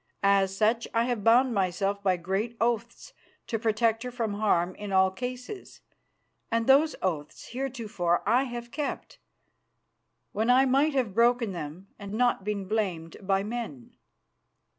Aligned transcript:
As 0.23 0.57
such 0.57 0.87
I 0.95 1.03
have 1.03 1.23
bound 1.23 1.53
myself 1.53 2.01
by 2.01 2.17
great 2.17 2.57
oaths 2.59 3.13
to 3.45 3.59
protect 3.59 4.01
her 4.01 4.09
from 4.09 4.33
harm 4.33 4.73
in 4.73 4.91
all 4.91 5.11
cases, 5.11 5.81
and 6.49 6.65
those 6.65 6.95
oaths 7.03 7.49
heretofore 7.49 8.23
I 8.25 8.45
have 8.45 8.71
kept, 8.71 9.19
when 10.31 10.49
I 10.49 10.65
might 10.65 10.93
have 10.95 11.13
broken 11.13 11.51
them 11.51 11.89
and 11.99 12.13
not 12.15 12.43
been 12.43 12.65
blamed 12.67 13.17
by 13.21 13.43
men. 13.43 13.91